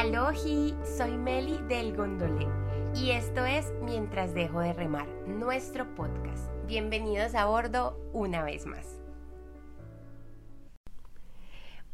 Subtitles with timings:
[0.00, 2.48] Alohi, soy Meli del Gondolé
[2.96, 6.48] y esto es Mientras dejo de remar, nuestro podcast.
[6.66, 8.98] Bienvenidos a bordo una vez más.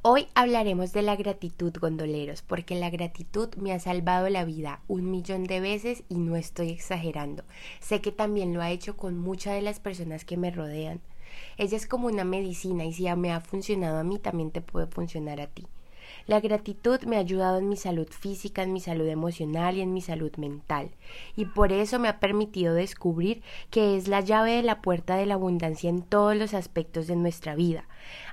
[0.03, 5.11] Hoy hablaremos de la gratitud, gondoleros, porque la gratitud me ha salvado la vida un
[5.11, 7.43] millón de veces y no estoy exagerando.
[7.81, 11.01] Sé que también lo ha hecho con muchas de las personas que me rodean.
[11.57, 14.87] Ella es como una medicina y si me ha funcionado a mí, también te puede
[14.87, 15.67] funcionar a ti.
[16.27, 19.93] La gratitud me ha ayudado en mi salud física, en mi salud emocional y en
[19.93, 20.91] mi salud mental.
[21.37, 25.27] Y por eso me ha permitido descubrir que es la llave de la puerta de
[25.27, 27.85] la abundancia en todos los aspectos de nuestra vida.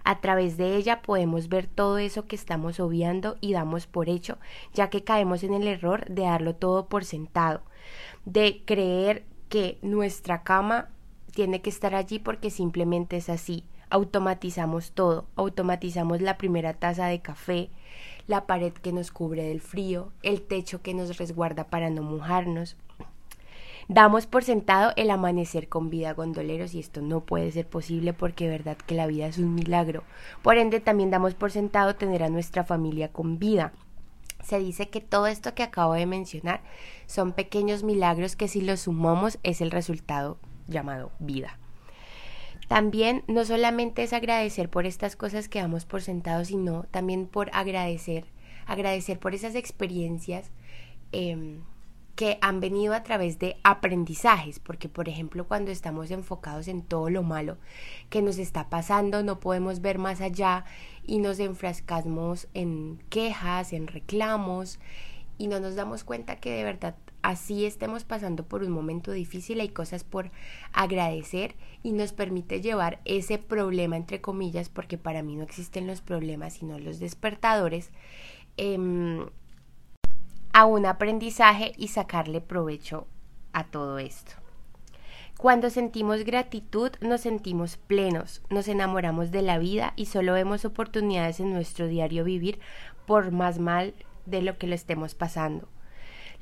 [0.03, 4.37] A través de ella podemos ver todo eso que estamos obviando y damos por hecho,
[4.73, 7.61] ya que caemos en el error de darlo todo por sentado,
[8.25, 10.89] de creer que nuestra cama
[11.33, 13.63] tiene que estar allí porque simplemente es así.
[13.89, 17.69] Automatizamos todo, automatizamos la primera taza de café,
[18.27, 22.77] la pared que nos cubre del frío, el techo que nos resguarda para no mojarnos.
[23.89, 28.47] Damos por sentado el amanecer con vida gondoleros y esto no puede ser posible porque
[28.47, 30.03] verdad que la vida es un milagro.
[30.41, 33.73] Por ende también damos por sentado tener a nuestra familia con vida.
[34.41, 36.61] Se dice que todo esto que acabo de mencionar
[37.05, 41.57] son pequeños milagros que si los sumamos es el resultado llamado vida.
[42.67, 47.49] También no solamente es agradecer por estas cosas que damos por sentado, sino también por
[47.53, 48.25] agradecer,
[48.65, 50.49] agradecer por esas experiencias
[51.11, 51.61] em,
[52.15, 57.09] que han venido a través de aprendizajes, porque por ejemplo cuando estamos enfocados en todo
[57.09, 57.57] lo malo
[58.09, 60.63] que nos está pasando, no podemos ver más allá
[61.05, 64.79] y nos enfrascamos en quejas, en reclamos
[65.37, 69.61] y no nos damos cuenta que de verdad así estemos pasando por un momento difícil,
[69.61, 70.29] hay cosas por
[70.73, 76.01] agradecer y nos permite llevar ese problema, entre comillas, porque para mí no existen los
[76.01, 77.89] problemas, sino los despertadores,
[78.57, 79.25] em,
[80.51, 83.07] a un aprendizaje y sacarle provecho
[83.53, 84.33] a todo esto.
[85.37, 91.39] Cuando sentimos gratitud nos sentimos plenos, nos enamoramos de la vida y solo vemos oportunidades
[91.39, 92.59] en nuestro diario vivir
[93.07, 93.93] por más mal
[94.25, 95.67] de lo que lo estemos pasando.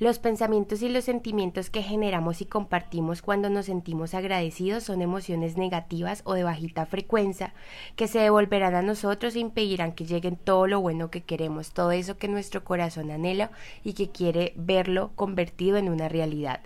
[0.02, 5.58] Los pensamientos y los sentimientos que generamos y compartimos cuando nos sentimos agradecidos son emociones
[5.58, 7.54] negativas o de bajita frecuencia
[7.96, 11.92] que se devolverán a nosotros e impedirán que lleguen todo lo bueno que queremos, todo
[11.92, 13.52] eso que nuestro corazón anhela
[13.84, 16.62] y que quiere verlo convertido en una realidad.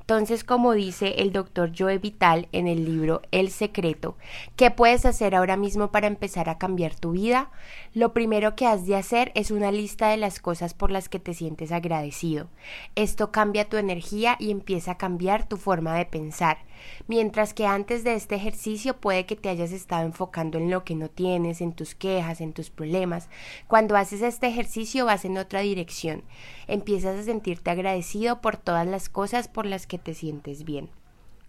[0.00, 4.16] Entonces, como dice el doctor Joe Vital en el libro El Secreto,
[4.54, 7.50] ¿qué puedes hacer ahora mismo para empezar a cambiar tu vida?
[7.94, 11.20] Lo primero que has de hacer es una lista de las cosas por las que
[11.20, 12.48] te sientes agradecido.
[12.96, 16.58] Esto cambia tu energía y empieza a cambiar tu forma de pensar.
[17.06, 20.94] Mientras que antes de este ejercicio puede que te hayas estado enfocando en lo que
[20.94, 23.28] no tienes, en tus quejas, en tus problemas.
[23.68, 26.24] Cuando haces este ejercicio vas en otra dirección.
[26.66, 30.90] Empiezas a sentirte agradecido por todas las cosas por las que te sientes bien.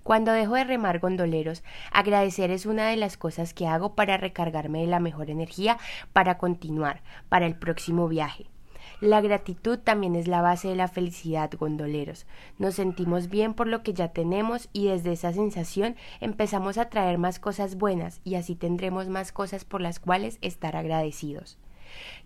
[0.03, 4.81] Cuando dejo de remar gondoleros, agradecer es una de las cosas que hago para recargarme
[4.81, 5.79] de la mejor energía
[6.13, 8.45] para continuar, para el próximo viaje.
[9.01, 12.27] La gratitud también es la base de la felicidad, gondoleros.
[12.59, 17.17] Nos sentimos bien por lo que ya tenemos y desde esa sensación empezamos a traer
[17.17, 21.57] más cosas buenas y así tendremos más cosas por las cuales estar agradecidos.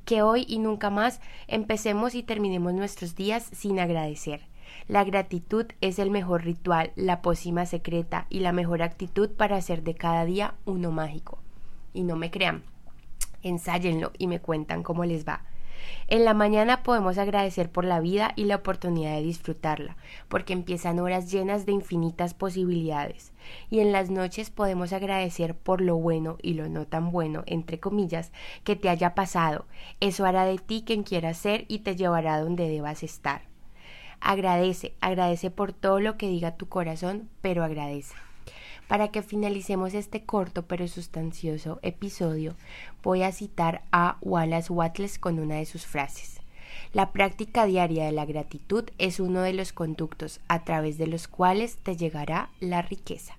[0.06, 4.42] Que hoy y nunca más empecemos y terminemos nuestros días sin agradecer.
[4.88, 9.84] La gratitud es el mejor ritual, la pócima secreta y la mejor actitud para hacer
[9.84, 11.40] de cada día uno mágico.
[11.94, 12.64] Y no me crean,
[13.44, 15.44] ensáyenlo y me cuentan cómo les va.
[16.08, 19.96] En la mañana podemos agradecer por la vida y la oportunidad de disfrutarla,
[20.28, 23.32] porque empiezan horas llenas de infinitas posibilidades.
[23.70, 27.80] Y en las noches podemos agradecer por lo bueno y lo no tan bueno, entre
[27.80, 28.32] comillas,
[28.64, 29.66] que te haya pasado.
[30.00, 33.49] Eso hará de ti quien quieras ser y te llevará donde debas estar.
[34.22, 38.16] Agradece, agradece por todo lo que diga tu corazón, pero agradece.
[38.88, 42.56] Para que finalicemos este corto pero sustancioso episodio,
[43.04, 46.42] voy a citar a Wallace Wattles con una de sus frases.
[46.92, 51.28] La práctica diaria de la gratitud es uno de los conductos a través de los
[51.28, 53.36] cuales te llegará la riqueza.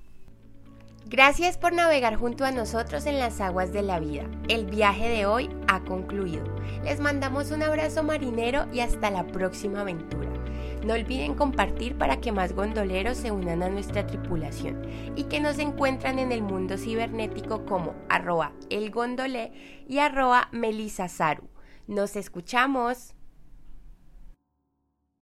[1.06, 4.26] Gracias por navegar junto a nosotros en las aguas de la vida.
[4.46, 6.44] El viaje de hoy ha concluido.
[6.84, 10.30] Les mandamos un abrazo marinero y hasta la próxima aventura.
[10.84, 14.80] No olviden compartir para que más gondoleros se unan a nuestra tripulación
[15.14, 19.52] y que nos encuentran en el mundo cibernético como arroba elgondolé
[19.86, 20.48] y arroba.
[21.86, 23.14] Nos escuchamos.